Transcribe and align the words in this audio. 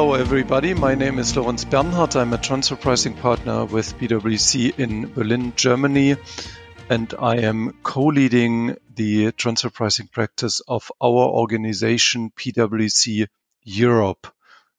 Hello, 0.00 0.14
everybody. 0.14 0.72
My 0.72 0.94
name 0.94 1.18
is 1.18 1.36
Lorenz 1.36 1.66
Bernhardt. 1.66 2.16
I'm 2.16 2.32
a 2.32 2.38
transfer 2.38 2.74
pricing 2.74 3.12
partner 3.12 3.66
with 3.66 3.98
PwC 3.98 4.78
in 4.78 5.12
Berlin, 5.12 5.52
Germany, 5.56 6.16
and 6.88 7.14
I 7.18 7.40
am 7.40 7.74
co-leading 7.82 8.78
the 8.94 9.32
transfer 9.32 9.68
pricing 9.68 10.08
practice 10.08 10.60
of 10.60 10.90
our 11.02 11.28
organization, 11.28 12.30
PwC 12.30 13.26
Europe. 13.62 14.26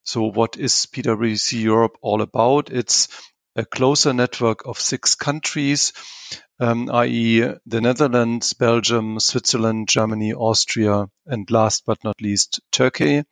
So 0.02 0.22
what 0.22 0.56
is 0.56 0.88
PwC 0.92 1.62
Europe 1.62 1.98
all 2.02 2.20
about? 2.20 2.70
It's 2.70 3.06
a 3.54 3.64
closer 3.64 4.12
network 4.12 4.66
of 4.66 4.80
six 4.80 5.14
countries, 5.14 5.92
um, 6.58 6.90
i.e. 6.90 7.48
the 7.64 7.80
Netherlands, 7.80 8.54
Belgium, 8.54 9.20
Switzerland, 9.20 9.86
Germany, 9.88 10.32
Austria, 10.32 11.06
and 11.26 11.48
last 11.48 11.84
but 11.86 12.02
not 12.02 12.20
least, 12.20 12.58
Turkey. 12.72 13.22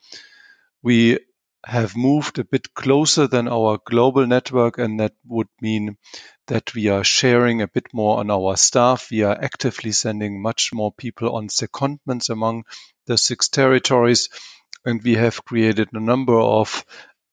We 0.82 1.18
have 1.64 1.96
moved 1.96 2.38
a 2.38 2.44
bit 2.44 2.72
closer 2.74 3.26
than 3.26 3.46
our 3.46 3.78
global 3.84 4.26
network, 4.26 4.78
and 4.78 5.00
that 5.00 5.12
would 5.26 5.48
mean 5.60 5.96
that 6.46 6.74
we 6.74 6.88
are 6.88 7.04
sharing 7.04 7.60
a 7.60 7.68
bit 7.68 7.92
more 7.92 8.18
on 8.18 8.30
our 8.30 8.56
staff. 8.56 9.08
We 9.10 9.22
are 9.22 9.38
actively 9.40 9.92
sending 9.92 10.42
much 10.42 10.72
more 10.72 10.92
people 10.92 11.36
on 11.36 11.48
secondments 11.48 12.30
among 12.30 12.64
the 13.06 13.18
six 13.18 13.48
territories, 13.48 14.30
and 14.84 15.02
we 15.02 15.14
have 15.16 15.44
created 15.44 15.90
a 15.92 16.00
number 16.00 16.38
of 16.38 16.84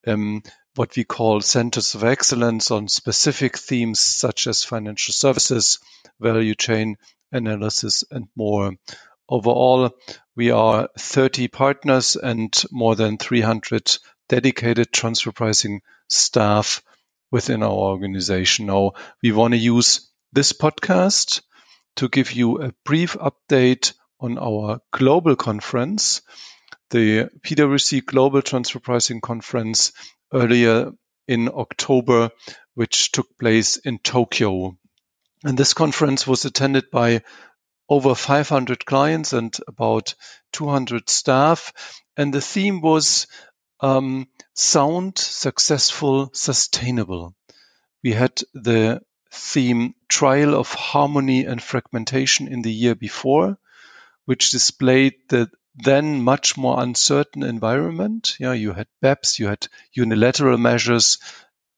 um, 0.06 0.44
what 0.76 0.96
we 0.96 1.04
call 1.04 1.42
centers 1.42 1.96
of 1.96 2.04
excellence 2.04 2.70
on 2.70 2.88
specific 2.88 3.58
themes 3.58 4.00
such 4.00 4.48
as 4.48 4.64
financial 4.64 5.14
services, 5.14 5.80
value 6.20 6.54
chain 6.54 6.98
analysis, 7.32 8.04
and 8.12 8.28
more. 8.36 8.74
Overall, 9.30 9.92
we 10.36 10.52
are 10.52 10.90
30 10.98 11.48
partners 11.48 12.16
and 12.16 12.54
more 12.72 12.96
than 12.96 13.18
300 13.18 13.98
dedicated 14.30 14.92
transfer 14.92 15.32
pricing 15.32 15.82
staff 16.10 16.82
within 17.32 17.64
our 17.64 17.70
organization. 17.72 18.68
Now, 18.68 18.94
we 19.22 19.32
want 19.32 19.54
to 19.54 19.58
use 19.58 20.10
this 20.34 20.54
podcast 20.54 21.42
to 21.98 22.10
give 22.10 22.32
you 22.32 22.62
a 22.62 22.74
brief 22.86 23.14
update 23.14 23.94
on 24.20 24.38
our 24.38 24.82
global 24.92 25.36
conference, 25.36 26.22
the 26.90 27.30
PwC 27.42 28.06
Global 28.06 28.42
Transfer 28.42 28.80
Pricing 28.80 29.22
Conference 29.22 29.92
earlier 30.34 30.92
in 31.28 31.50
October, 31.50 32.32
which 32.76 33.12
took 33.12 33.38
place 33.38 33.78
in 33.78 34.00
Tokyo. 34.00 34.78
And 35.44 35.58
this 35.58 35.74
conference 35.74 36.26
was 36.26 36.46
attended 36.46 36.90
by 36.92 37.22
over 37.90 38.16
500 38.16 38.86
clients 38.86 39.34
and 39.34 39.56
about 39.68 40.16
200 40.54 41.10
staff. 41.10 41.74
And 42.16 42.34
the 42.34 42.42
theme 42.42 42.82
was 42.82 43.28
um, 43.80 44.28
sound, 44.54 45.18
successful, 45.18 46.30
sustainable. 46.34 47.36
We 48.04 48.14
had 48.14 48.42
the 48.54 49.02
theme 49.32 49.94
trial 50.08 50.56
of 50.56 50.72
harmony 50.74 51.46
and 51.46 51.62
fragmentation 51.62 52.48
in 52.48 52.62
the 52.62 52.72
year 52.72 52.96
before, 52.96 53.58
which 54.26 54.52
displayed 54.52 55.16
the 55.30 55.50
then 55.78 56.24
much 56.24 56.58
more 56.58 56.82
uncertain 56.82 57.44
environment. 57.44 58.36
Yeah, 58.40 58.54
you 58.54 58.74
had 58.74 58.88
BEPS, 59.02 59.40
you 59.40 59.48
had 59.48 59.68
unilateral 59.94 60.58
measures. 60.58 61.20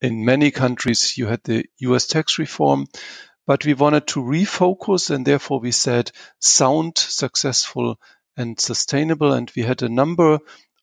In 0.02 0.24
many 0.24 0.52
countries, 0.52 1.18
you 1.18 1.28
had 1.28 1.44
the 1.44 1.66
US 1.80 2.08
tax 2.08 2.40
reform, 2.40 2.88
but 3.46 3.66
we 3.66 3.74
wanted 3.74 4.08
to 4.08 4.22
refocus 4.22 5.10
and 5.10 5.26
therefore 5.26 5.60
we 5.60 5.72
said 5.74 6.12
sound, 6.40 6.98
successful 6.98 8.00
and 8.38 8.58
sustainable. 8.58 9.34
And 9.34 9.52
we 9.54 9.64
had 9.64 9.82
a 9.82 9.90
number 9.90 10.40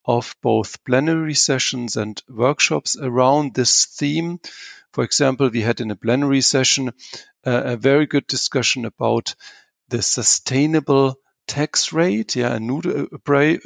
of 0.06 0.36
both 0.42 0.84
plenary 0.84 1.34
sessions 1.34 1.96
and 1.96 2.22
workshops 2.28 2.96
around 2.96 3.54
this 3.54 3.86
theme. 3.86 4.40
For 4.92 5.04
example, 5.04 5.50
we 5.50 5.60
had 5.62 5.80
in 5.80 5.90
a 5.90 5.96
plenary 5.96 6.40
session 6.40 6.92
uh, 7.44 7.62
a 7.64 7.76
very 7.76 8.06
good 8.06 8.26
discussion 8.26 8.84
about 8.84 9.34
the 9.88 10.02
sustainable 10.02 11.16
tax 11.46 11.92
rate, 11.92 12.36
yeah, 12.36 12.54
a 12.54 12.60
new 12.60 12.80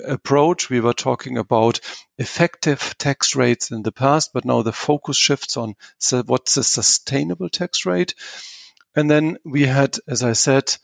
approach. 0.07 0.69
We 0.69 0.81
were 0.81 0.93
talking 0.93 1.39
about 1.39 1.81
effective 2.19 2.95
tax 2.99 3.35
rates 3.35 3.71
in 3.71 3.83
the 3.83 3.93
past, 3.93 4.33
but 4.33 4.45
now 4.45 4.63
the 4.63 4.73
focus 4.73 5.17
shifts 5.17 5.57
on 5.57 5.77
so 5.99 6.23
what's 6.23 6.57
a 6.57 6.65
sustainable 6.65 7.49
tax 7.49 7.87
rate. 7.87 8.15
And 8.95 9.11
then 9.11 9.39
we 9.45 9.63
had, 9.63 9.97
as 10.07 10.23
I 10.23 10.33
said, 10.33 10.77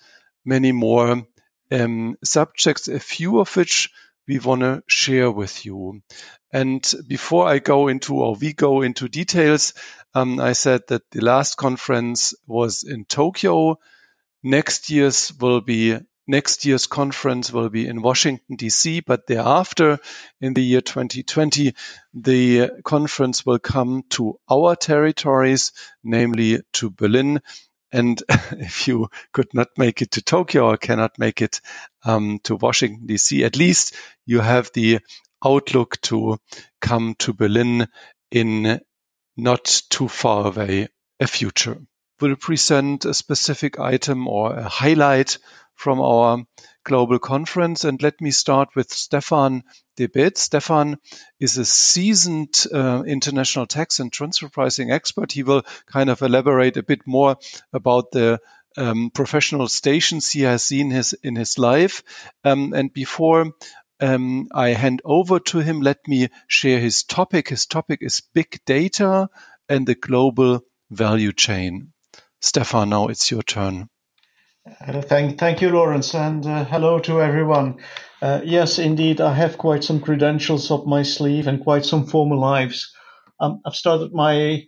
many 0.44 0.72
more 0.72 1.26
um, 1.70 2.16
subjects, 2.24 2.88
a 2.88 3.00
few 3.00 3.40
of 3.40 3.54
which 3.56 3.90
we 4.26 4.38
want 4.38 4.62
to 4.62 4.82
share 4.86 5.30
with 5.30 5.64
you. 5.64 6.02
And 6.52 6.90
before 7.06 7.46
I 7.46 7.58
go 7.58 7.88
into 7.88 8.16
or 8.16 8.34
we 8.34 8.52
go 8.52 8.82
into 8.82 9.08
details, 9.08 9.74
um, 10.14 10.40
I 10.40 10.52
said 10.52 10.82
that 10.88 11.02
the 11.10 11.20
last 11.20 11.56
conference 11.56 12.34
was 12.46 12.82
in 12.82 13.04
Tokyo. 13.04 13.78
Next 14.42 14.90
year's 14.90 15.32
will 15.38 15.60
be 15.60 15.98
next 16.26 16.64
year's 16.64 16.86
conference 16.86 17.52
will 17.52 17.68
be 17.68 17.86
in 17.86 18.02
Washington 18.02 18.56
DC, 18.56 19.02
but 19.06 19.26
thereafter 19.26 19.98
in 20.40 20.54
the 20.54 20.62
year 20.62 20.80
2020, 20.80 21.74
the 22.14 22.70
conference 22.84 23.46
will 23.46 23.58
come 23.58 24.02
to 24.10 24.38
our 24.50 24.74
territories, 24.74 25.72
namely 26.02 26.60
to 26.72 26.90
Berlin 26.90 27.40
and 27.96 28.22
if 28.52 28.86
you 28.86 29.08
could 29.32 29.52
not 29.54 29.68
make 29.76 30.02
it 30.02 30.12
to 30.12 30.22
Tokyo 30.22 30.68
or 30.68 30.76
cannot 30.76 31.18
make 31.18 31.42
it 31.42 31.60
um, 32.04 32.38
to 32.44 32.56
Washington, 32.56 33.06
D.C., 33.06 33.44
at 33.44 33.56
least 33.56 33.94
you 34.26 34.40
have 34.40 34.70
the 34.74 35.00
outlook 35.44 36.00
to 36.02 36.38
come 36.80 37.14
to 37.18 37.32
Berlin 37.32 37.88
in 38.30 38.80
not 39.36 39.82
too 39.90 40.08
far 40.08 40.48
away 40.48 40.88
a 41.20 41.26
future. 41.26 41.78
We'll 42.20 42.36
present 42.36 43.04
a 43.04 43.14
specific 43.14 43.78
item 43.78 44.26
or 44.28 44.54
a 44.54 44.68
highlight 44.68 45.38
from 45.76 46.00
our 46.00 46.44
global 46.84 47.18
conference. 47.18 47.84
And 47.84 48.02
let 48.02 48.20
me 48.20 48.30
start 48.30 48.70
with 48.74 48.92
Stefan 48.92 49.62
De 49.96 50.08
Baets. 50.08 50.40
Stefan 50.40 50.98
is 51.38 51.58
a 51.58 51.64
seasoned 51.64 52.64
uh, 52.72 53.04
international 53.06 53.66
tax 53.66 54.00
and 54.00 54.12
transfer 54.12 54.48
pricing 54.48 54.90
expert. 54.90 55.32
He 55.32 55.42
will 55.42 55.62
kind 55.86 56.10
of 56.10 56.22
elaborate 56.22 56.76
a 56.76 56.82
bit 56.82 57.06
more 57.06 57.36
about 57.72 58.10
the 58.10 58.40
um, 58.76 59.10
professional 59.10 59.68
stations 59.68 60.30
he 60.30 60.42
has 60.42 60.62
seen 60.62 60.90
his 60.90 61.12
in 61.22 61.36
his 61.36 61.58
life. 61.58 62.02
Um, 62.44 62.72
and 62.72 62.92
before 62.92 63.52
um, 64.00 64.48
I 64.52 64.70
hand 64.70 65.02
over 65.04 65.38
to 65.40 65.58
him, 65.58 65.80
let 65.80 66.06
me 66.06 66.28
share 66.46 66.80
his 66.80 67.04
topic. 67.04 67.48
His 67.48 67.66
topic 67.66 68.00
is 68.02 68.22
big 68.34 68.60
data 68.66 69.28
and 69.68 69.86
the 69.86 69.94
global 69.94 70.60
value 70.90 71.32
chain. 71.32 71.92
Stefan, 72.40 72.90
now 72.90 73.08
it's 73.08 73.30
your 73.30 73.42
turn. 73.42 73.88
Uh, 74.66 75.00
thank, 75.00 75.38
thank 75.38 75.60
you, 75.62 75.70
Lorenz, 75.70 76.12
and 76.14 76.44
uh, 76.44 76.64
hello 76.64 76.98
to 76.98 77.22
everyone. 77.22 77.78
Uh, 78.20 78.40
yes, 78.44 78.78
indeed, 78.80 79.20
I 79.20 79.32
have 79.32 79.58
quite 79.58 79.84
some 79.84 80.00
credentials 80.00 80.70
up 80.72 80.86
my 80.86 81.02
sleeve 81.04 81.46
and 81.46 81.62
quite 81.62 81.84
some 81.84 82.04
former 82.06 82.34
lives. 82.34 82.92
Um, 83.38 83.60
I've 83.64 83.76
started 83.76 84.12
my 84.12 84.64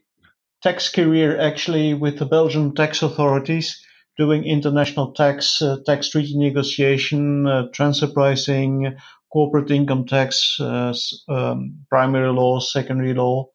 tax 0.62 0.88
career 0.88 1.38
actually 1.40 1.94
with 1.94 2.18
the 2.18 2.26
Belgian 2.26 2.74
tax 2.76 3.02
authorities, 3.02 3.80
doing 4.16 4.44
international 4.44 5.12
tax, 5.14 5.60
uh, 5.60 5.78
tax 5.84 6.10
treaty 6.10 6.36
negotiation, 6.36 7.48
uh, 7.48 7.64
transfer 7.72 8.06
pricing, 8.06 8.96
corporate 9.32 9.70
income 9.70 10.06
tax, 10.06 10.58
um, 10.60 11.84
primary 11.88 12.30
law, 12.30 12.60
secondary 12.60 13.14
law. 13.14 13.48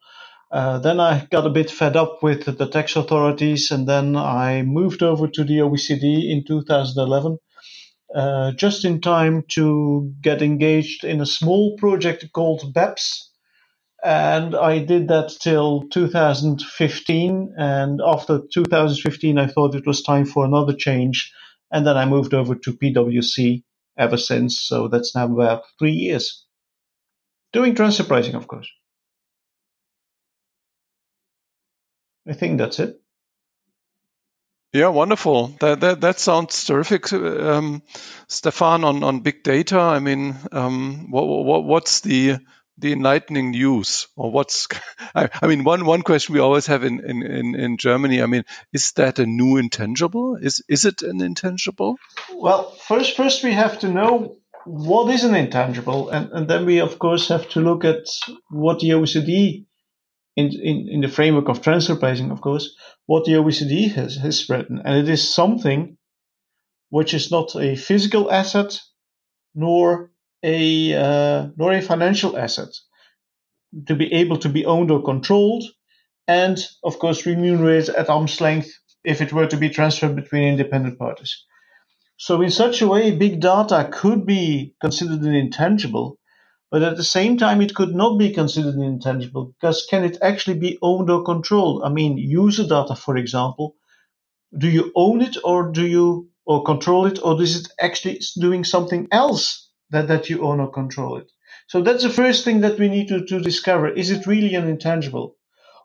Uh, 0.53 0.79
then 0.79 0.99
I 0.99 1.27
got 1.31 1.47
a 1.47 1.51
bit 1.51 1.71
fed 1.71 1.97
up 1.97 2.23
with 2.23 2.45
the 2.45 2.67
tax 2.67 2.95
authorities, 2.95 3.71
and 3.71 3.89
then 3.89 4.15
I 4.15 4.61
moved 4.61 5.03
over 5.03 5.27
to 5.27 5.43
the 5.43 5.59
OECD 5.59 6.31
in 6.31 6.45
2011, 6.47 7.39
uh, 8.15 8.51
just 8.53 8.85
in 8.85 9.01
time 9.01 9.45
to 9.53 10.13
get 10.21 10.43
engaged 10.43 11.05
in 11.05 11.21
a 11.21 11.25
small 11.25 11.75
project 11.77 12.25
called 12.33 12.73
BEPS. 12.73 13.29
And 14.03 14.55
I 14.55 14.79
did 14.79 15.07
that 15.07 15.29
till 15.41 15.87
2015. 15.89 17.55
And 17.57 18.01
after 18.05 18.41
2015, 18.53 19.39
I 19.39 19.47
thought 19.47 19.75
it 19.75 19.87
was 19.87 20.03
time 20.03 20.25
for 20.25 20.45
another 20.45 20.73
change. 20.73 21.33
And 21.71 21.87
then 21.87 21.97
I 21.97 22.05
moved 22.05 22.33
over 22.33 22.55
to 22.55 22.73
PwC 22.73 23.63
ever 23.97 24.17
since. 24.17 24.61
So 24.61 24.87
that's 24.89 25.15
now 25.15 25.25
about 25.25 25.63
three 25.79 25.93
years. 25.93 26.45
Doing 27.53 27.75
transfer 27.75 28.03
pricing, 28.03 28.35
of 28.35 28.47
course. 28.47 28.69
I 32.27 32.33
think 32.33 32.57
that's 32.57 32.79
it. 32.79 32.99
Yeah, 34.71 34.87
wonderful. 34.87 35.49
That 35.59 35.81
that, 35.81 36.01
that 36.01 36.19
sounds 36.19 36.63
terrific, 36.65 37.13
um, 37.13 37.83
Stefan. 38.27 38.83
On, 38.83 39.03
on 39.03 39.19
big 39.19 39.43
data, 39.43 39.79
I 39.79 39.99
mean, 39.99 40.35
um, 40.51 41.11
what, 41.11 41.25
what 41.25 41.63
what's 41.63 42.01
the 42.01 42.37
the 42.79 42.91
enlightening 42.91 43.51
news, 43.51 44.07
or 44.15 44.31
what's? 44.31 44.67
I, 45.15 45.29
I, 45.41 45.45
mean, 45.45 45.63
one 45.63 45.85
one 45.85 46.01
question 46.01 46.33
we 46.33 46.41
always 46.41 46.65
have 46.67 46.83
in, 46.83 47.01
in, 47.05 47.21
in, 47.21 47.55
in 47.55 47.77
Germany. 47.77 48.23
I 48.23 48.25
mean, 48.25 48.45
is 48.71 48.93
that 48.93 49.19
a 49.19 49.27
new 49.27 49.57
intangible? 49.57 50.37
Is 50.37 50.63
is 50.67 50.85
it 50.85 51.03
an 51.03 51.21
intangible? 51.21 51.97
Well, 52.33 52.71
first 52.71 53.15
first 53.15 53.43
we 53.43 53.51
have 53.51 53.77
to 53.79 53.89
know 53.89 54.37
what 54.65 55.13
is 55.13 55.23
an 55.23 55.35
intangible? 55.35 56.09
And, 56.09 56.31
and 56.31 56.47
then 56.47 56.65
we, 56.65 56.79
of 56.79 56.99
course, 56.99 57.27
have 57.27 57.49
to 57.49 57.59
look 57.59 57.85
at 57.85 58.05
what 58.49 58.79
the 58.79 58.89
OECD, 58.89 59.65
in, 60.35 60.47
in, 60.47 60.87
in 60.89 61.01
the 61.01 61.07
framework 61.07 61.49
of 61.49 61.61
transfer 61.61 61.95
pricing, 61.95 62.31
of 62.31 62.41
course, 62.41 62.75
what 63.05 63.25
the 63.25 63.33
OECD 63.33 63.91
has, 63.93 64.15
has 64.17 64.49
written. 64.49 64.81
And 64.83 64.97
it 64.97 65.09
is 65.09 65.33
something 65.33 65.97
which 66.89 67.13
is 67.13 67.31
not 67.31 67.55
a 67.55 67.75
physical 67.75 68.31
asset 68.31 68.79
nor 69.55 70.11
a, 70.43 70.93
uh, 70.93 71.47
nor 71.55 71.73
a 71.73 71.81
financial 71.81 72.37
asset 72.37 72.69
to 73.87 73.95
be 73.95 74.11
able 74.13 74.37
to 74.37 74.49
be 74.49 74.65
owned 74.65 74.91
or 74.91 75.03
controlled 75.03 75.63
and, 76.27 76.57
of 76.83 76.99
course, 76.99 77.25
remunerated 77.25 77.95
at 77.95 78.09
arm's 78.09 78.39
length 78.39 78.71
if 79.03 79.21
it 79.21 79.33
were 79.33 79.47
to 79.47 79.57
be 79.57 79.69
transferred 79.69 80.15
between 80.15 80.43
independent 80.43 80.97
parties. 80.97 81.43
So 82.17 82.41
in 82.41 82.51
such 82.51 82.81
a 82.81 82.87
way, 82.87 83.11
big 83.11 83.39
data 83.39 83.89
could 83.91 84.25
be 84.25 84.75
considered 84.79 85.21
an 85.21 85.35
intangible, 85.35 86.19
but 86.73 86.81
at 86.81 86.97
the 86.97 87.03
same 87.03 87.37
time, 87.37 87.61
it 87.61 87.75
could 87.75 87.93
not 87.93 88.17
be 88.17 88.33
considered 88.33 88.73
intangible 88.73 89.53
because 89.53 89.85
can 89.87 90.03
it 90.03 90.17
actually 90.23 90.57
be 90.57 90.79
owned 90.81 91.07
or 91.07 91.23
controlled? 91.23 91.83
I 91.85 91.89
mean, 91.89 92.17
user 92.17 92.63
data, 92.67 92.95
for 92.95 93.15
example, 93.15 93.75
do 94.57 94.67
you 94.67 94.91
own 94.95 95.21
it 95.21 95.37
or 95.43 95.71
do 95.71 95.85
you 95.85 96.31
or 96.47 96.63
control 96.63 97.05
it 97.05 97.19
or 97.23 97.39
is 97.39 97.55
it 97.61 97.67
actually 97.79 98.21
doing 98.41 98.63
something 98.63 99.07
else 99.11 99.69
that, 99.91 100.07
that 100.07 100.31
you 100.31 100.41
own 100.41 100.59
or 100.59 100.71
control 100.71 101.17
it? 101.17 101.31
So 101.67 101.83
that's 101.83 102.01
the 102.01 102.09
first 102.09 102.43
thing 102.43 102.61
that 102.61 102.79
we 102.79 102.89
need 102.89 103.07
to, 103.09 103.23
to 103.23 103.39
discover. 103.39 103.87
Is 103.87 104.09
it 104.09 104.25
really 104.25 104.55
an 104.55 104.67
intangible? 104.67 105.35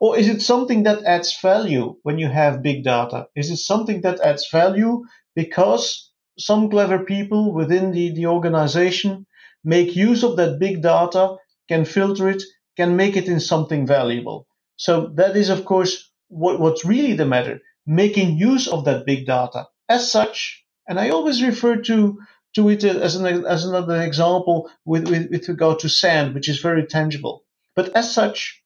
Or 0.00 0.16
is 0.16 0.26
it 0.26 0.40
something 0.40 0.84
that 0.84 1.04
adds 1.04 1.38
value 1.42 1.96
when 2.02 2.18
you 2.18 2.30
have 2.30 2.62
big 2.62 2.84
data? 2.84 3.26
Is 3.36 3.50
it 3.50 3.58
something 3.58 4.00
that 4.00 4.20
adds 4.20 4.48
value 4.50 5.04
because 5.36 6.10
some 6.38 6.70
clever 6.70 7.00
people 7.00 7.52
within 7.52 7.90
the, 7.92 8.14
the 8.14 8.24
organization 8.24 9.26
make 9.64 9.96
use 9.96 10.22
of 10.22 10.36
that 10.36 10.58
big 10.58 10.82
data, 10.82 11.36
can 11.68 11.84
filter 11.84 12.28
it, 12.28 12.42
can 12.76 12.96
make 12.96 13.16
it 13.16 13.26
in 13.26 13.40
something 13.40 13.86
valuable. 13.86 14.46
So 14.76 15.08
that 15.16 15.36
is, 15.36 15.48
of 15.50 15.64
course, 15.64 16.10
what, 16.28 16.60
what's 16.60 16.84
really 16.84 17.14
the 17.14 17.26
matter, 17.26 17.60
making 17.86 18.38
use 18.38 18.68
of 18.68 18.84
that 18.84 19.04
big 19.06 19.26
data. 19.26 19.66
As 19.88 20.10
such, 20.10 20.64
and 20.86 20.98
I 21.00 21.10
always 21.10 21.42
refer 21.42 21.76
to, 21.76 22.18
to 22.54 22.68
it 22.68 22.84
as, 22.84 23.16
an, 23.16 23.44
as 23.44 23.64
another 23.64 24.00
example 24.02 24.70
with, 24.84 25.08
with, 25.08 25.30
with 25.30 25.48
regard 25.48 25.80
to 25.80 25.88
sand, 25.88 26.34
which 26.34 26.48
is 26.48 26.60
very 26.60 26.86
tangible. 26.86 27.44
But 27.74 27.90
as 27.96 28.12
such, 28.12 28.62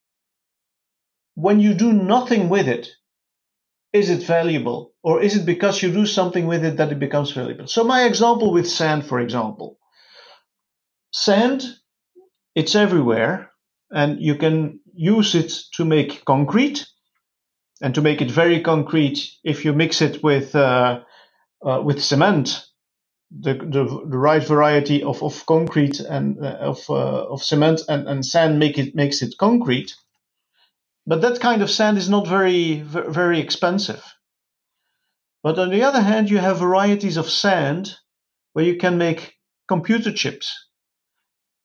when 1.35 1.61
you 1.61 1.75
do 1.75 1.93
nothing 1.93 2.49
with 2.49 2.69
it, 2.69 2.89
is 3.93 4.11
it 4.11 4.23
valuable? 4.23 4.93
Or 5.03 5.23
is 5.23 5.37
it 5.37 5.47
because 5.47 5.83
you 5.83 5.93
do 5.93 6.07
something 6.07 6.47
with 6.47 6.65
it 6.65 6.77
that 6.77 6.93
it 6.93 6.99
becomes 6.99 7.31
valuable? 7.33 7.67
So 7.67 7.85
my 7.85 8.05
example 8.05 8.53
with 8.53 8.69
sand, 8.69 9.07
for 9.07 9.21
example. 9.21 9.79
Sand, 11.13 11.63
it's 12.55 12.75
everywhere 12.75 13.51
and 13.91 14.21
you 14.21 14.37
can 14.37 14.81
use 14.95 15.35
it 15.35 15.53
to 15.75 15.85
make 15.85 16.25
concrete 16.25 16.87
and 17.81 17.95
to 17.95 18.01
make 18.01 18.21
it 18.23 18.31
very 18.31 18.61
concrete 18.61 19.31
if 19.45 19.65
you 19.65 19.73
mix 19.73 20.01
it 20.01 20.23
with 20.23 20.55
uh, 20.55 21.01
uh, 21.65 21.81
with 21.85 22.03
cement 22.03 22.67
the, 23.31 23.55
the, 23.55 23.85
the 24.11 24.19
right 24.19 24.47
variety 24.47 25.03
of, 25.03 25.23
of 25.23 25.47
concrete 25.47 26.01
and 26.01 26.39
uh, 26.45 26.59
of 26.61 26.89
uh, 26.91 27.27
of 27.29 27.43
cement 27.43 27.81
and, 27.89 28.09
and 28.09 28.25
sand 28.27 28.59
make 28.59 28.79
it 28.79 28.95
makes 28.95 29.23
it 29.23 29.35
concrete 29.39 29.95
but 31.07 31.21
that 31.23 31.41
kind 31.41 31.63
of 31.63 31.71
sand 31.71 31.99
is 31.99 32.09
not 32.09 32.29
very, 32.29 32.81
very 32.81 33.41
expensive. 33.41 34.05
But 35.43 35.59
on 35.59 35.71
the 35.71 35.83
other 35.83 36.01
hand, 36.01 36.31
you 36.31 36.39
have 36.39 36.59
varieties 36.59 37.17
of 37.17 37.29
sand 37.29 37.97
where 38.53 38.65
you 38.65 38.77
can 38.77 38.99
make 38.99 39.35
computer 39.67 40.13
chips. 40.13 40.69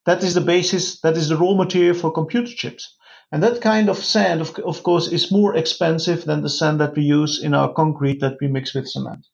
That 0.07 0.24
is 0.24 0.33
the 0.33 0.42
basis, 0.42 1.01
that 1.01 1.18
is 1.18 1.27
the 1.27 1.36
raw 1.36 1.54
material 1.54 1.94
for 1.94 2.12
computer 2.12 2.51
chips. 2.51 2.95
And 3.31 3.44
that 3.44 3.59
kind 3.59 3.89
of 3.89 3.98
sand, 3.98 4.39
of, 4.39 4.57
of 4.59 4.81
course, 4.81 5.09
is 5.09 5.33
more 5.33 5.57
expensive 5.57 6.24
than 6.24 6.42
the 6.42 6.50
sand 6.50 6.80
that 6.80 6.95
we 6.95 7.04
use 7.04 7.44
in 7.44 7.54
our 7.54 7.74
concrete 7.74 8.21
that 8.21 8.38
we 8.39 8.48
mix 8.48 8.74
with 8.74 8.88
cement. 8.88 9.27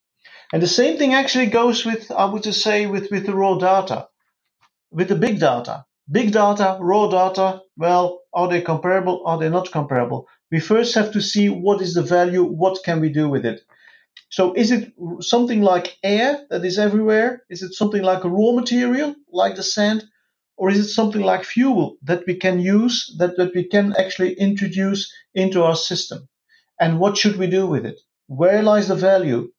And 0.51 0.63
the 0.63 0.67
same 0.67 0.97
thing 0.97 1.13
actually 1.13 1.45
goes 1.45 1.85
with, 1.85 2.09
I 2.11 2.25
would 2.25 2.41
just 2.41 2.63
say, 2.63 2.87
with, 2.87 3.11
with 3.11 3.27
the 3.27 3.35
raw 3.35 3.55
data, 3.55 4.07
with 4.91 5.09
the 5.09 5.15
big 5.15 5.39
data. 5.39 5.85
Big 6.11 6.31
data, 6.31 6.77
raw 6.81 7.07
data, 7.07 7.61
well, 7.77 8.21
are 8.33 8.49
they 8.49 8.61
comparable? 8.61 9.21
Are 9.27 9.37
they 9.37 9.49
not 9.49 9.71
comparable? 9.71 10.27
We 10.51 10.59
first 10.59 10.95
have 10.95 11.11
to 11.13 11.21
see 11.21 11.49
what 11.49 11.81
is 11.81 11.93
the 11.93 12.01
value, 12.01 12.43
what 12.43 12.83
can 12.83 12.99
we 12.99 13.09
do 13.09 13.29
with 13.29 13.45
it. 13.45 13.61
So 14.29 14.53
is 14.53 14.71
it 14.71 14.91
something 15.19 15.61
like 15.61 15.97
air 16.03 16.45
that 16.49 16.65
is 16.65 16.79
everywhere? 16.79 17.43
Is 17.51 17.61
it 17.61 17.73
something 17.73 18.01
like 18.01 18.23
a 18.23 18.29
raw 18.29 18.51
material, 18.53 19.13
like 19.31 19.55
the 19.55 19.63
sand? 19.63 20.03
Or 20.57 20.69
is 20.69 20.79
it 20.79 20.89
something 20.89 21.21
like 21.21 21.43
fuel 21.43 21.97
that 22.03 22.23
we 22.27 22.35
can 22.35 22.59
use, 22.59 23.13
that, 23.17 23.37
that 23.37 23.53
we 23.55 23.63
can 23.63 23.93
actually 23.97 24.33
introduce 24.33 25.11
into 25.33 25.63
our 25.63 25.75
system? 25.75 26.29
And 26.79 26.99
what 26.99 27.17
should 27.17 27.37
we 27.37 27.47
do 27.47 27.65
with 27.65 27.85
it? 27.85 27.99
Where 28.27 28.61
lies 28.63 28.87
the 28.87 28.95
value? 28.95 29.51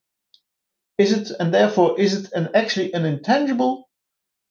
Is 0.98 1.12
it, 1.12 1.30
and 1.40 1.52
therefore, 1.52 1.98
is 1.98 2.14
it 2.14 2.32
an, 2.32 2.48
actually 2.54 2.92
an 2.92 3.04
intangible 3.04 3.88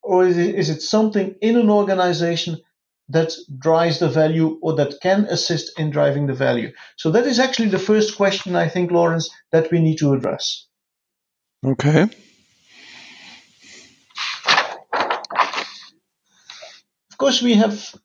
or 0.01 0.27
is 0.27 0.37
it, 0.37 0.55
is 0.55 0.69
it 0.69 0.81
something 0.81 1.35
in 1.41 1.57
an 1.57 1.69
organization 1.69 2.59
that 3.09 3.33
drives 3.57 3.99
the 3.99 4.09
value 4.09 4.59
or 4.61 4.75
that 4.75 4.99
can 5.01 5.25
assist 5.25 5.79
in 5.79 5.91
driving 5.91 6.27
the 6.27 6.33
value? 6.33 6.71
So 6.97 7.11
that 7.11 7.25
is 7.25 7.39
actually 7.39 7.69
the 7.69 7.79
first 7.79 8.17
question, 8.17 8.55
I 8.55 8.67
think, 8.67 8.91
Lorenz, 8.91 9.29
that 9.51 9.71
we 9.71 9.79
need 9.79 9.97
to 9.99 10.13
address. 10.13 10.67
Okay. 11.65 12.09
Course, 17.23 17.41
we 17.41 17.53
have 17.53 17.95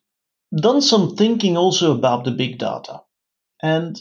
done 0.54 0.80
some 0.80 1.16
thinking 1.16 1.56
also 1.56 1.92
about 1.92 2.24
the 2.24 2.30
big 2.30 2.56
data. 2.56 3.00
And 3.60 4.00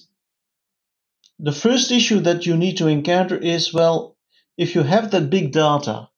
the 1.40 1.52
first 1.52 1.92
issue 1.92 2.20
that 2.20 2.46
you 2.46 2.56
need 2.56 2.78
to 2.78 2.88
encounter 2.88 3.36
is 3.36 3.74
well, 3.74 4.16
if 4.58 4.76
you 4.76 4.84
have 4.84 5.10
that 5.10 5.32
big 5.32 5.54
data, 5.54 6.10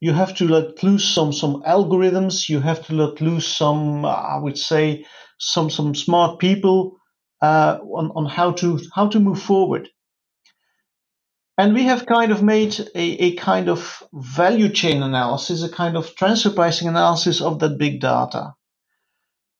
you 0.00 0.12
have 0.12 0.34
to 0.38 0.48
let 0.48 0.82
loose 0.82 1.04
some 1.14 1.32
some 1.32 1.62
algorithms. 1.62 2.48
You 2.48 2.58
have 2.58 2.84
to 2.86 2.92
let 2.94 3.20
loose 3.20 3.46
some, 3.46 4.04
I 4.04 4.38
would 4.42 4.58
say, 4.58 5.06
some 5.38 5.70
some 5.70 5.94
smart 5.94 6.40
people 6.40 6.96
uh, 7.40 7.78
on 7.98 8.10
on 8.16 8.26
how 8.26 8.50
to 8.62 8.80
how 8.96 9.06
to 9.06 9.20
move 9.20 9.40
forward. 9.40 9.88
And 11.58 11.74
we 11.74 11.84
have 11.84 12.06
kind 12.06 12.32
of 12.32 12.42
made 12.42 12.78
a, 12.94 13.02
a 13.26 13.36
kind 13.36 13.68
of 13.68 14.02
value 14.12 14.70
chain 14.70 15.02
analysis, 15.02 15.62
a 15.62 15.68
kind 15.68 15.96
of 15.96 16.14
transfer 16.16 16.50
pricing 16.50 16.88
analysis 16.88 17.40
of 17.40 17.60
that 17.60 17.78
big 17.78 18.00
data. 18.00 18.54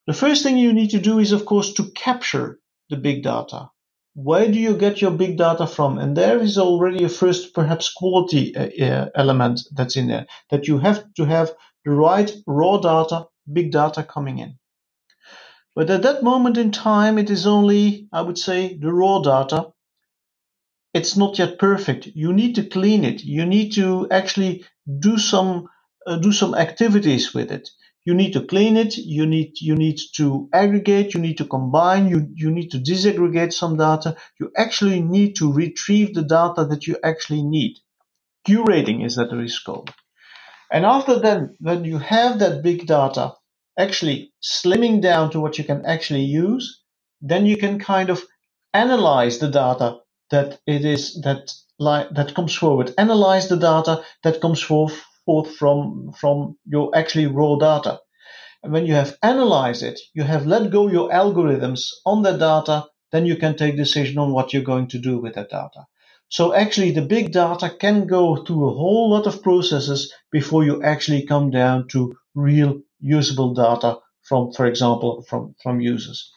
The 0.06 0.14
first 0.14 0.42
thing 0.42 0.58
you 0.58 0.72
need 0.72 0.90
to 0.90 1.00
do 1.00 1.18
is, 1.18 1.32
of 1.32 1.46
course, 1.46 1.74
to 1.74 1.90
capture 1.92 2.58
the 2.90 2.96
big 2.96 3.22
data 3.22 3.70
where 4.14 4.50
do 4.50 4.58
you 4.58 4.76
get 4.76 5.00
your 5.00 5.10
big 5.10 5.38
data 5.38 5.66
from? 5.66 5.98
And 5.98 6.16
there 6.16 6.38
is 6.38 6.58
already 6.58 7.04
a 7.04 7.08
first, 7.08 7.54
perhaps, 7.54 7.92
quality 7.92 8.54
uh, 8.54 8.68
uh, 8.84 9.10
element 9.14 9.60
that's 9.72 9.96
in 9.96 10.08
there 10.08 10.26
that 10.50 10.68
you 10.68 10.78
have 10.78 11.04
to 11.14 11.24
have 11.24 11.52
the 11.84 11.92
right 11.92 12.30
raw 12.46 12.78
data, 12.78 13.26
big 13.50 13.72
data 13.72 14.02
coming 14.02 14.38
in. 14.38 14.58
But 15.74 15.88
at 15.88 16.02
that 16.02 16.22
moment 16.22 16.58
in 16.58 16.72
time, 16.72 17.18
it 17.18 17.30
is 17.30 17.46
only, 17.46 18.08
I 18.12 18.20
would 18.20 18.38
say, 18.38 18.76
the 18.76 18.92
raw 18.92 19.20
data. 19.20 19.71
It's 20.94 21.16
not 21.16 21.38
yet 21.38 21.58
perfect. 21.58 22.06
You 22.14 22.32
need 22.32 22.54
to 22.56 22.64
clean 22.64 23.04
it. 23.04 23.24
You 23.24 23.46
need 23.46 23.72
to 23.74 24.08
actually 24.10 24.64
do 25.00 25.18
some 25.18 25.68
uh, 26.06 26.16
do 26.16 26.32
some 26.32 26.54
activities 26.54 27.34
with 27.34 27.52
it. 27.52 27.68
You 28.06 28.14
need 28.14 28.32
to 28.34 28.42
clean 28.46 28.76
it. 28.76 28.96
You 28.98 29.26
need 29.26 29.60
you 29.60 29.76
need 29.76 29.98
to 30.16 30.48
aggregate. 30.52 31.14
You 31.14 31.20
need 31.20 31.38
to 31.38 31.46
combine. 31.46 32.08
You 32.08 32.28
you 32.34 32.50
need 32.50 32.70
to 32.72 32.78
disaggregate 32.78 33.52
some 33.52 33.76
data. 33.76 34.16
You 34.40 34.52
actually 34.56 35.00
need 35.02 35.36
to 35.36 35.52
retrieve 35.52 36.14
the 36.14 36.22
data 36.24 36.66
that 36.70 36.86
you 36.86 36.96
actually 37.04 37.42
need. 37.42 37.78
Curating 38.48 39.04
is 39.06 39.16
that 39.16 39.32
is 39.32 39.58
called 39.60 39.84
and 40.72 40.86
after 40.86 41.20
then 41.20 41.56
when 41.60 41.84
you 41.84 41.98
have 41.98 42.40
that 42.40 42.62
big 42.64 42.86
data 42.86 43.34
actually 43.78 44.34
slimming 44.44 45.02
down 45.02 45.30
to 45.32 45.40
what 45.40 45.58
you 45.58 45.64
can 45.64 45.86
actually 45.86 46.24
use 46.24 46.82
then 47.22 47.46
you 47.46 47.58
can 47.58 47.80
kind 47.80 48.10
of 48.10 48.22
analyze 48.74 49.40
the 49.40 49.48
data 49.50 49.98
that 50.32 50.58
it 50.66 50.84
is 50.84 51.20
that 51.22 51.52
that 52.14 52.32
comes 52.34 52.54
forward 52.54 52.94
analyze 52.98 53.48
the 53.48 53.56
data 53.56 54.02
that 54.22 54.40
comes 54.40 54.60
forth 54.60 55.02
forth 55.24 55.54
from, 55.56 56.12
from 56.12 56.56
your 56.66 56.90
actually 56.96 57.26
raw 57.26 57.56
data. 57.56 58.00
And 58.62 58.72
when 58.72 58.86
you 58.86 58.94
have 58.94 59.16
analyzed 59.22 59.82
it, 59.82 60.00
you 60.14 60.22
have 60.22 60.46
let 60.46 60.70
go 60.70 60.88
your 60.88 61.10
algorithms 61.10 61.88
on 62.06 62.22
that 62.22 62.38
data, 62.38 62.86
then 63.10 63.26
you 63.26 63.36
can 63.36 63.56
take 63.56 63.76
decision 63.76 64.18
on 64.18 64.32
what 64.32 64.52
you're 64.52 64.62
going 64.62 64.88
to 64.88 64.98
do 64.98 65.18
with 65.18 65.34
that 65.34 65.50
data. 65.50 65.86
So 66.28 66.54
actually 66.54 66.92
the 66.92 67.02
big 67.02 67.32
data 67.32 67.70
can 67.78 68.06
go 68.06 68.36
through 68.36 68.68
a 68.68 68.74
whole 68.74 69.10
lot 69.10 69.26
of 69.26 69.42
processes 69.42 70.12
before 70.30 70.64
you 70.64 70.82
actually 70.82 71.26
come 71.26 71.50
down 71.50 71.88
to 71.88 72.14
real 72.34 72.80
usable 73.00 73.52
data 73.52 73.98
from, 74.22 74.52
for 74.52 74.66
example, 74.66 75.24
from, 75.28 75.54
from 75.62 75.80
users. 75.80 76.32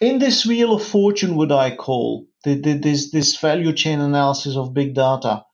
In 0.00 0.18
this 0.18 0.46
wheel 0.46 0.72
of 0.72 0.82
fortune, 0.82 1.36
what 1.36 1.52
I 1.52 1.76
call 1.76 2.26
the, 2.44 2.60
the, 2.60 2.74
this, 2.74 3.10
this 3.10 3.36
value 3.38 3.72
chain 3.72 4.00
analysis 4.00 4.56
of 4.56 4.74
big 4.74 4.94
data, 4.94 5.44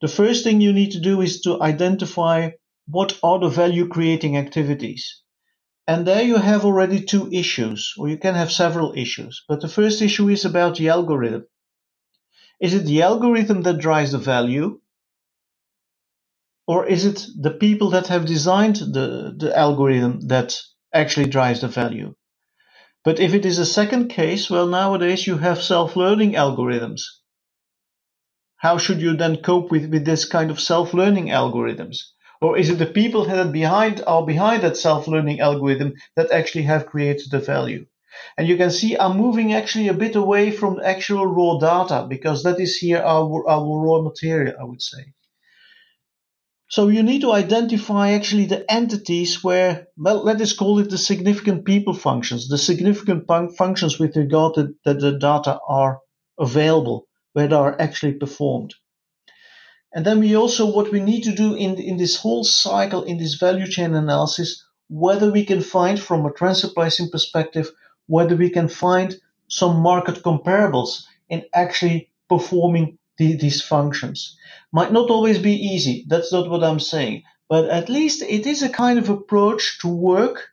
the 0.00 0.08
first 0.08 0.44
thing 0.44 0.60
you 0.60 0.72
need 0.72 0.92
to 0.92 1.00
do 1.00 1.20
is 1.20 1.40
to 1.42 1.62
identify 1.62 2.50
what 2.86 3.18
are 3.22 3.38
the 3.38 3.48
value 3.48 3.88
creating 3.88 4.36
activities. 4.36 5.22
And 5.86 6.06
there 6.06 6.22
you 6.22 6.36
have 6.36 6.64
already 6.64 7.02
two 7.04 7.30
issues, 7.32 7.94
or 7.98 8.08
you 8.08 8.16
can 8.16 8.34
have 8.34 8.52
several 8.52 8.92
issues. 8.96 9.44
But 9.48 9.60
the 9.60 9.68
first 9.68 10.02
issue 10.02 10.28
is 10.28 10.44
about 10.44 10.76
the 10.76 10.88
algorithm. 10.88 11.46
Is 12.60 12.74
it 12.74 12.84
the 12.84 13.02
algorithm 13.02 13.62
that 13.62 13.78
drives 13.78 14.12
the 14.12 14.18
value? 14.18 14.80
Or 16.66 16.86
is 16.86 17.04
it 17.04 17.26
the 17.40 17.50
people 17.50 17.90
that 17.90 18.06
have 18.06 18.26
designed 18.26 18.76
the, 18.76 19.34
the 19.36 19.56
algorithm 19.56 20.20
that 20.28 20.60
actually 20.92 21.26
drives 21.26 21.60
the 21.60 21.68
value? 21.68 22.14
But 23.04 23.20
if 23.20 23.34
it 23.34 23.44
is 23.44 23.58
a 23.58 23.66
second 23.66 24.08
case, 24.08 24.48
well, 24.50 24.66
nowadays 24.66 25.26
you 25.26 25.38
have 25.38 25.62
self 25.62 25.96
learning 25.96 26.32
algorithms 26.32 27.02
how 28.62 28.78
should 28.78 29.00
you 29.00 29.16
then 29.16 29.38
cope 29.38 29.72
with, 29.72 29.90
with 29.90 30.04
this 30.04 30.24
kind 30.24 30.48
of 30.48 30.60
self-learning 30.60 31.26
algorithms? 31.26 31.96
Or 32.40 32.56
is 32.56 32.70
it 32.70 32.78
the 32.78 32.86
people 32.86 33.24
that 33.24 33.50
behind 33.50 34.04
are 34.06 34.24
behind 34.24 34.62
that 34.62 34.76
self-learning 34.76 35.40
algorithm 35.40 35.94
that 36.14 36.30
actually 36.30 36.62
have 36.62 36.86
created 36.86 37.32
the 37.32 37.40
value? 37.40 37.86
And 38.38 38.46
you 38.46 38.56
can 38.56 38.70
see 38.70 38.96
I'm 38.96 39.16
moving 39.16 39.52
actually 39.52 39.88
a 39.88 39.94
bit 40.04 40.14
away 40.14 40.52
from 40.52 40.80
actual 40.80 41.26
raw 41.26 41.58
data 41.58 42.06
because 42.08 42.44
that 42.44 42.60
is 42.60 42.76
here 42.76 42.98
our, 42.98 43.48
our 43.50 43.80
raw 43.84 44.00
material, 44.00 44.54
I 44.60 44.62
would 44.62 44.80
say. 44.80 45.12
So 46.72 46.88
you 46.88 47.02
need 47.02 47.20
to 47.20 47.32
identify 47.32 48.12
actually 48.12 48.46
the 48.46 48.64
entities 48.72 49.44
where, 49.44 49.88
well, 49.94 50.24
let 50.24 50.40
us 50.40 50.54
call 50.54 50.78
it 50.78 50.88
the 50.88 50.96
significant 50.96 51.66
people 51.66 51.92
functions, 51.92 52.48
the 52.48 52.56
significant 52.56 53.26
functions 53.58 53.98
with 53.98 54.16
regard 54.16 54.54
to 54.54 54.74
that 54.86 54.98
the 54.98 55.12
data 55.18 55.60
are 55.68 56.00
available 56.38 57.08
where 57.34 57.46
they 57.46 57.56
are 57.56 57.76
actually 57.78 58.14
performed. 58.14 58.74
And 59.92 60.06
then 60.06 60.20
we 60.20 60.34
also, 60.34 60.64
what 60.64 60.90
we 60.90 61.00
need 61.00 61.24
to 61.24 61.34
do 61.34 61.54
in, 61.54 61.78
in 61.78 61.98
this 61.98 62.16
whole 62.16 62.42
cycle, 62.42 63.02
in 63.02 63.18
this 63.18 63.34
value 63.34 63.66
chain 63.66 63.92
analysis, 63.92 64.64
whether 64.88 65.30
we 65.30 65.44
can 65.44 65.60
find 65.60 66.00
from 66.00 66.24
a 66.24 66.32
transfer 66.32 66.68
pricing 66.68 67.10
perspective, 67.10 67.70
whether 68.06 68.34
we 68.34 68.48
can 68.48 68.68
find 68.68 69.14
some 69.46 69.76
market 69.80 70.22
comparables 70.22 71.04
in 71.28 71.44
actually 71.52 72.08
performing 72.30 72.96
the, 73.22 73.36
these 73.36 73.62
functions. 73.62 74.36
Might 74.72 74.92
not 74.92 75.10
always 75.10 75.38
be 75.38 75.54
easy. 75.54 76.04
That's 76.08 76.32
not 76.32 76.50
what 76.50 76.64
I'm 76.64 76.80
saying. 76.80 77.22
But 77.48 77.68
at 77.68 77.88
least 77.88 78.22
it 78.22 78.46
is 78.46 78.62
a 78.62 78.68
kind 78.68 78.98
of 78.98 79.08
approach 79.10 79.78
to 79.80 79.88
work, 79.88 80.48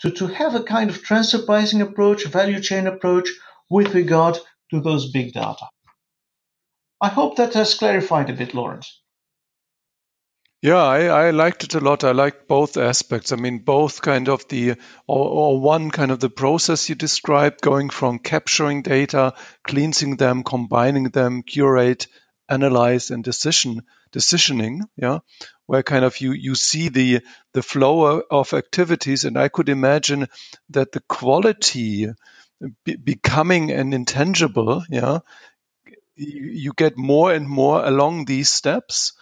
to, 0.00 0.10
to 0.10 0.26
have 0.26 0.54
a 0.54 0.62
kind 0.62 0.90
of 0.90 1.02
transfer 1.02 1.38
pricing 1.38 1.80
approach, 1.80 2.26
value 2.26 2.60
chain 2.60 2.86
approach 2.86 3.28
with 3.70 3.94
regard 3.94 4.38
to 4.70 4.80
those 4.80 5.10
big 5.10 5.32
data. 5.32 5.66
I 7.00 7.08
hope 7.08 7.36
that 7.36 7.54
has 7.54 7.74
clarified 7.74 8.30
a 8.30 8.32
bit, 8.32 8.54
Lorenz. 8.54 9.00
Yeah, 10.64 10.82
I, 10.82 11.26
I 11.26 11.30
liked 11.32 11.64
it 11.64 11.74
a 11.74 11.80
lot. 11.80 12.04
I 12.04 12.12
liked 12.12 12.48
both 12.48 12.78
aspects. 12.78 13.32
I 13.32 13.36
mean, 13.36 13.58
both 13.58 14.00
kind 14.00 14.30
of 14.30 14.48
the, 14.48 14.76
or, 15.06 15.28
or 15.28 15.60
one 15.60 15.90
kind 15.90 16.10
of 16.10 16.20
the 16.20 16.30
process 16.30 16.88
you 16.88 16.94
described, 16.94 17.60
going 17.60 17.90
from 17.90 18.18
capturing 18.18 18.80
data, 18.80 19.34
cleansing 19.62 20.16
them, 20.16 20.42
combining 20.42 21.10
them, 21.10 21.42
curate, 21.42 22.06
analyze, 22.48 23.10
and 23.10 23.22
decision 23.22 23.82
decisioning. 24.10 24.80
Yeah, 24.96 25.18
where 25.66 25.82
kind 25.82 26.02
of 26.02 26.18
you 26.22 26.32
you 26.32 26.54
see 26.54 26.88
the 26.88 27.20
the 27.52 27.62
flow 27.62 28.22
of 28.30 28.54
activities, 28.54 29.26
and 29.26 29.36
I 29.36 29.48
could 29.48 29.68
imagine 29.68 30.28
that 30.70 30.92
the 30.92 31.00
quality 31.00 32.08
be, 32.86 32.96
becoming 32.96 33.70
an 33.70 33.92
intangible. 33.92 34.82
Yeah, 34.88 35.18
you 36.16 36.72
get 36.74 36.96
more 36.96 37.34
and 37.34 37.46
more 37.46 37.84
along 37.84 38.24
these 38.24 38.48
steps 38.48 39.12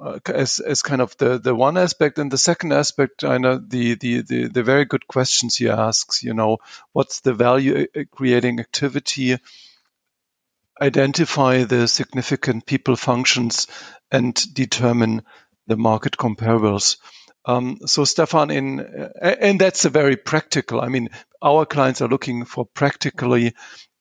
uh, 0.00 0.18
as, 0.26 0.58
as 0.58 0.82
kind 0.82 1.00
of 1.00 1.16
the, 1.16 1.38
the 1.38 1.54
one 1.54 1.76
aspect 1.76 2.18
and 2.18 2.30
the 2.30 2.38
second 2.38 2.72
aspect 2.72 3.24
I 3.24 3.38
know 3.38 3.58
the, 3.58 3.94
the, 3.94 4.22
the, 4.22 4.48
the 4.48 4.62
very 4.62 4.84
good 4.84 5.06
questions 5.06 5.56
he 5.56 5.68
asks 5.68 6.22
you 6.22 6.34
know 6.34 6.58
what's 6.92 7.20
the 7.20 7.34
value 7.34 7.86
uh, 7.94 8.02
creating 8.10 8.60
activity 8.60 9.38
identify 10.80 11.64
the 11.64 11.88
significant 11.88 12.66
people 12.66 12.96
functions 12.96 13.66
and 14.10 14.34
determine 14.54 15.22
the 15.66 15.76
market 15.76 16.16
comparables 16.16 16.98
um, 17.46 17.78
so 17.86 18.04
Stefan, 18.04 18.50
in 18.50 18.80
uh, 18.80 19.08
and 19.22 19.60
that's 19.60 19.84
a 19.84 19.90
very 19.90 20.16
practical. 20.16 20.80
I 20.80 20.88
mean, 20.88 21.10
our 21.40 21.64
clients 21.64 22.02
are 22.02 22.08
looking 22.08 22.44
for 22.44 22.66
practically 22.66 23.54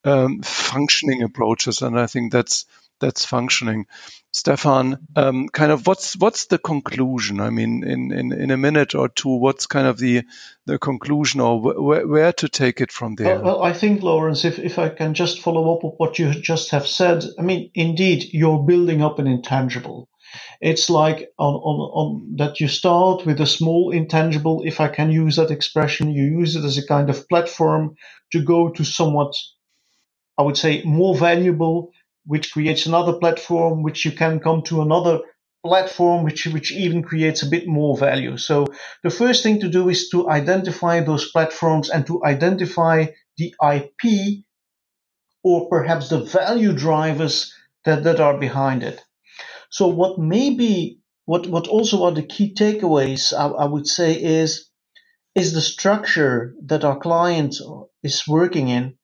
um, 0.04 0.42
functioning 0.42 1.22
approaches, 1.22 1.84
and 1.84 2.00
I 2.00 2.08
think 2.08 2.32
that's 2.32 2.66
that's 3.00 3.26
functioning. 3.26 3.86
Stefan, 4.32 4.98
um, 5.16 5.48
kind 5.50 5.72
of 5.72 5.88
what's 5.88 6.18
what's 6.18 6.48
the 6.48 6.58
conclusion? 6.58 7.40
I 7.40 7.50
mean, 7.50 7.84
in, 7.84 8.12
in, 8.12 8.34
in 8.34 8.52
a 8.52 8.58
minute 8.58 8.96
or 8.96 9.10
two, 9.10 9.38
what's 9.38 9.66
kind 9.66 9.88
of 9.88 9.98
the 9.98 10.24
the 10.66 10.78
conclusion, 10.78 11.42
or 11.42 11.60
wh- 11.60 12.10
where 12.10 12.34
to 12.34 12.50
take 12.50 12.82
it 12.82 12.92
from 12.92 13.16
there? 13.16 13.36
Well, 13.36 13.44
well, 13.44 13.64
I 13.64 13.74
think 13.74 14.04
Lorenz, 14.04 14.44
if 14.44 14.60
if 14.60 14.78
I 14.78 14.90
can 14.90 15.14
just 15.14 15.42
follow 15.42 15.74
up 15.74 15.84
with 15.84 15.94
what 15.98 16.20
you 16.20 16.32
just 16.32 16.72
have 16.72 16.88
said, 16.88 17.24
I 17.40 17.44
mean, 17.44 17.72
indeed, 17.74 18.26
you're 18.34 18.64
building 18.64 19.02
up 19.02 19.20
an 19.20 19.28
intangible. 19.28 20.10
It's 20.60 20.90
like 20.90 21.30
on, 21.38 21.54
on, 21.54 21.80
on 21.94 22.36
that 22.38 22.60
you 22.60 22.68
start 22.68 23.26
with 23.26 23.40
a 23.40 23.48
small 23.48 23.92
intangible, 23.92 24.64
if 24.66 24.82
I 24.82 24.90
can 24.90 25.12
use 25.12 25.38
that 25.38 25.52
expression, 25.52 26.12
you 26.12 26.26
use 26.26 26.56
it 26.58 26.66
as 26.66 26.78
a 26.78 26.86
kind 26.86 27.10
of 27.10 27.28
platform 27.30 27.96
to 28.34 28.44
go 28.44 28.70
to 28.70 28.84
somewhat 28.84 29.34
I 30.38 30.44
would 30.44 30.58
say, 30.58 30.84
more 30.84 31.16
valuable, 31.16 31.92
which 32.26 32.52
creates 32.54 32.86
another 32.86 33.14
platform, 33.14 33.84
which 33.84 34.06
you 34.06 34.12
can 34.12 34.40
come 34.40 34.64
to 34.64 34.82
another 34.82 35.22
platform, 35.66 36.24
which, 36.24 36.48
which 36.48 36.72
even 36.74 37.04
creates 37.04 37.44
a 37.44 37.48
bit 37.50 37.68
more 37.68 37.98
value. 37.98 38.38
So 38.38 38.68
the 39.04 39.10
first 39.10 39.44
thing 39.44 39.62
to 39.62 39.70
do 39.70 39.90
is 39.90 40.10
to 40.10 40.30
identify 40.30 41.02
those 41.02 41.32
platforms 41.32 41.90
and 41.90 42.08
to 42.08 42.24
identify 42.26 43.08
the 43.38 43.54
IP 43.64 44.46
or 45.44 45.70
perhaps 45.70 46.10
the 46.10 46.22
value 46.22 46.74
drivers 46.74 47.54
that, 47.86 48.04
that 48.06 48.20
are 48.22 48.38
behind 48.40 48.84
it. 48.84 49.02
So 49.72 49.88
what 49.88 50.20
maybe 50.20 51.00
what, 51.26 51.48
what 51.48 51.68
also 51.68 52.06
are 52.06 52.12
the 52.14 52.24
key 52.24 52.56
takeaways 52.56 53.34
I, 53.34 53.48
I 53.48 53.66
would 53.66 53.88
say 53.88 54.14
is 54.14 54.70
is 55.36 55.54
the 55.54 55.62
structure 55.62 56.56
that 56.66 56.84
our 56.84 57.00
client 57.00 57.56
is 58.04 58.28
working 58.28 58.70
in 58.70 58.96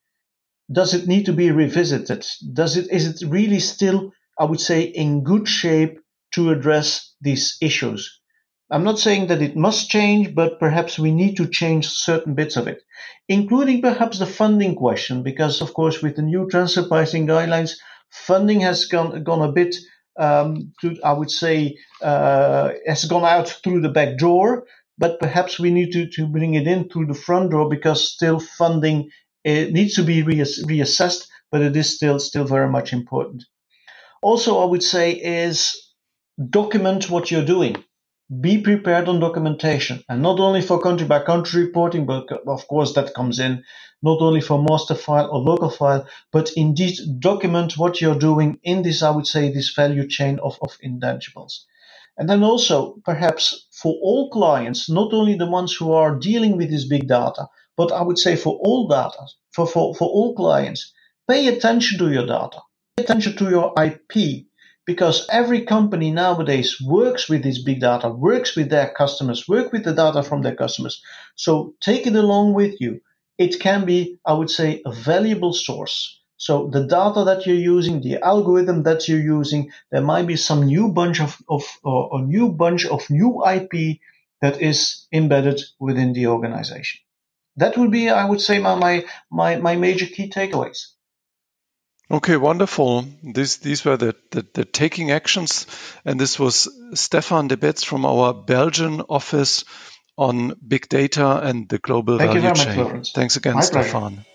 does 0.71 0.93
it 0.93 1.07
need 1.07 1.25
to 1.25 1.33
be 1.33 1.51
revisited? 1.51 2.25
Does 2.53 2.77
it 2.77 2.87
is 2.91 3.07
it 3.07 3.27
really 3.27 3.59
still, 3.59 4.11
I 4.39 4.45
would 4.45 4.59
say, 4.61 4.81
in 4.83 5.23
good 5.23 5.47
shape 5.47 5.99
to 6.33 6.51
address 6.51 7.13
these 7.21 7.57
issues? 7.61 8.19
I'm 8.71 8.83
not 8.85 8.99
saying 8.99 9.27
that 9.27 9.41
it 9.41 9.57
must 9.57 9.89
change, 9.89 10.33
but 10.33 10.59
perhaps 10.59 10.97
we 10.97 11.11
need 11.11 11.35
to 11.37 11.47
change 11.47 11.89
certain 11.89 12.35
bits 12.35 12.55
of 12.55 12.67
it, 12.67 12.81
including 13.27 13.81
perhaps 13.81 14.19
the 14.19 14.25
funding 14.25 14.75
question, 14.75 15.23
because 15.23 15.61
of 15.61 15.73
course 15.73 16.01
with 16.01 16.15
the 16.15 16.21
new 16.21 16.47
transfer 16.49 16.87
pricing 16.87 17.27
guidelines, 17.27 17.73
funding 18.09 18.61
has 18.61 18.85
gone 18.85 19.23
gone 19.23 19.41
a 19.41 19.51
bit. 19.51 19.75
Um, 20.19 20.73
to, 20.81 20.97
I 21.05 21.13
would 21.13 21.31
say 21.31 21.77
uh, 22.01 22.71
has 22.85 23.05
gone 23.05 23.23
out 23.23 23.47
through 23.47 23.81
the 23.81 23.89
back 23.89 24.17
door, 24.17 24.65
but 24.97 25.19
perhaps 25.19 25.57
we 25.57 25.71
need 25.71 25.93
to, 25.93 26.05
to 26.15 26.27
bring 26.27 26.53
it 26.55 26.67
in 26.67 26.89
through 26.89 27.07
the 27.07 27.13
front 27.13 27.51
door 27.51 27.69
because 27.69 28.11
still 28.13 28.39
funding 28.39 29.09
it 29.43 29.73
needs 29.73 29.95
to 29.95 30.03
be 30.03 30.23
reass- 30.23 30.63
reassessed, 30.65 31.27
but 31.51 31.61
it 31.61 31.75
is 31.77 31.95
still 31.95 32.19
still 32.19 32.45
very 32.45 32.69
much 32.69 32.93
important. 32.93 33.43
Also, 34.23 34.59
I 34.59 34.65
would 34.65 34.83
say 34.83 35.13
is 35.13 35.75
document 36.51 37.09
what 37.09 37.31
you're 37.31 37.45
doing. 37.45 37.77
Be 38.41 38.59
prepared 38.61 39.09
on 39.09 39.19
documentation, 39.21 40.03
and 40.09 40.21
not 40.21 40.39
only 40.39 40.61
for 40.61 40.81
country 40.81 41.07
by 41.07 41.19
country 41.21 41.63
reporting, 41.65 42.05
but 42.07 42.27
of 42.47 42.67
course 42.67 42.93
that 42.95 43.13
comes 43.15 43.39
in 43.39 43.63
not 44.03 44.21
only 44.21 44.41
for 44.41 44.63
master 44.63 44.95
file 44.95 45.29
or 45.31 45.39
local 45.39 45.69
file, 45.71 46.07
but 46.31 46.51
indeed 46.57 46.95
document 47.19 47.77
what 47.77 48.01
you're 48.01 48.19
doing 48.19 48.59
in 48.63 48.83
this, 48.83 49.03
I 49.03 49.11
would 49.11 49.27
say, 49.27 49.51
this 49.51 49.73
value 49.75 50.07
chain 50.07 50.39
of, 50.43 50.57
of 50.61 50.77
intangibles. 50.85 51.53
And 52.17 52.29
then 52.29 52.43
also, 52.43 52.97
perhaps 53.05 53.67
for 53.73 53.93
all 54.01 54.29
clients, 54.31 54.89
not 54.89 55.13
only 55.13 55.35
the 55.35 55.49
ones 55.51 55.75
who 55.75 55.93
are 55.93 56.15
dealing 56.19 56.57
with 56.57 56.71
this 56.71 56.87
big 56.87 57.09
data, 57.09 57.47
but 57.81 57.91
I 57.91 58.03
would 58.03 58.19
say 58.19 58.35
for 58.35 58.59
all 58.61 58.87
data, 58.87 59.25
for, 59.53 59.65
for, 59.65 59.95
for 59.95 60.07
all 60.07 60.35
clients, 60.35 60.93
pay 61.27 61.47
attention 61.47 61.97
to 61.97 62.11
your 62.11 62.27
data, 62.27 62.59
pay 62.95 63.03
attention 63.05 63.35
to 63.37 63.49
your 63.49 63.73
IP, 63.75 64.45
because 64.85 65.27
every 65.31 65.61
company 65.61 66.11
nowadays 66.11 66.79
works 66.79 67.27
with 67.27 67.41
this 67.41 67.63
big 67.63 67.79
data, 67.79 68.07
works 68.09 68.55
with 68.55 68.69
their 68.69 68.93
customers, 68.95 69.47
work 69.47 69.73
with 69.73 69.83
the 69.83 69.95
data 69.95 70.21
from 70.21 70.43
their 70.43 70.55
customers. 70.55 71.01
So 71.35 71.73
take 71.81 72.05
it 72.05 72.15
along 72.15 72.53
with 72.53 72.79
you. 72.79 73.01
It 73.39 73.59
can 73.59 73.83
be, 73.83 74.19
I 74.27 74.33
would 74.33 74.51
say, 74.51 74.83
a 74.85 74.91
valuable 74.91 75.53
source. 75.53 76.21
So 76.37 76.69
the 76.71 76.85
data 76.85 77.23
that 77.25 77.47
you're 77.47 77.65
using, 77.75 78.01
the 78.01 78.23
algorithm 78.23 78.83
that 78.83 79.07
you're 79.07 79.27
using, 79.39 79.71
there 79.91 80.03
might 80.03 80.27
be 80.27 80.35
some 80.35 80.67
new 80.67 80.89
bunch 80.89 81.19
of, 81.19 81.35
of 81.49 81.63
or 81.83 82.19
a 82.19 82.21
new 82.21 82.51
bunch 82.51 82.85
of 82.85 83.09
new 83.09 83.43
IP 83.43 83.97
that 84.43 84.61
is 84.61 85.07
embedded 85.11 85.59
within 85.79 86.13
the 86.13 86.27
organization 86.27 87.01
that 87.61 87.77
would 87.77 87.91
be, 87.91 88.09
I 88.09 88.25
would 88.25 88.41
say, 88.41 88.59
my 88.59 88.75
my 88.75 89.05
my, 89.29 89.55
my 89.57 89.75
major 89.75 90.07
key 90.07 90.29
takeaways. 90.29 90.79
Okay, 92.09 92.35
wonderful. 92.35 93.05
These 93.23 93.57
these 93.57 93.85
were 93.85 93.97
the, 93.97 94.15
the, 94.31 94.45
the, 94.53 94.65
taking 94.65 95.11
actions, 95.11 95.65
and 96.03 96.19
this 96.19 96.37
was 96.37 96.67
Stefan 96.93 97.47
De 97.47 97.55
Baets 97.55 97.85
from 97.85 98.05
our 98.05 98.33
Belgian 98.33 99.01
office 99.07 99.63
on 100.17 100.55
big 100.67 100.89
data 100.89 101.39
and 101.41 101.69
the 101.69 101.79
global 101.79 102.17
Thank 102.17 102.33
value 102.33 102.49
you 102.49 102.53
very 102.53 102.75
chain. 102.75 102.97
much, 102.97 103.13
Thanks 103.13 103.37
again, 103.37 103.55
My 103.55 103.61
Stefan. 103.61 104.13
Pleasure. 104.15 104.30